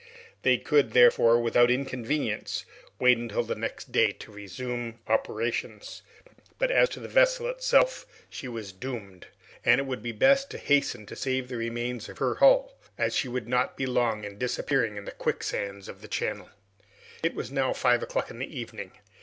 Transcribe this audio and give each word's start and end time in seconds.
They 0.41 0.57
could, 0.57 0.93
therefore, 0.93 1.39
without 1.39 1.69
inconvenience, 1.69 2.65
wait 2.97 3.19
until 3.19 3.43
the 3.43 3.53
next 3.53 3.91
day 3.91 4.11
to 4.13 4.31
resume 4.31 4.97
operations; 5.05 6.01
but, 6.57 6.71
as 6.71 6.89
to 6.89 6.99
the 6.99 7.07
vessel 7.07 7.45
itself, 7.47 8.07
she 8.27 8.47
was 8.47 8.71
doomed, 8.71 9.27
and 9.63 9.79
it 9.79 9.83
would 9.83 10.01
be 10.01 10.11
best 10.11 10.49
to 10.49 10.57
hasten 10.57 11.05
to 11.05 11.15
save 11.15 11.49
the 11.49 11.57
remains 11.57 12.09
of 12.09 12.17
her 12.17 12.33
hull, 12.33 12.75
as 12.97 13.15
she 13.15 13.27
would 13.27 13.47
not 13.47 13.77
be 13.77 13.85
long 13.85 14.23
in 14.23 14.39
disappearing 14.39 14.97
in 14.97 15.05
the 15.05 15.11
quicksands 15.11 15.87
of 15.87 16.01
the 16.01 16.07
channel. 16.07 16.49
It 17.21 17.35
was 17.35 17.51
now 17.51 17.71
five 17.71 18.01
o'clock 18.01 18.31
in 18.31 18.39
the 18.39 18.59
evening. 18.59 18.93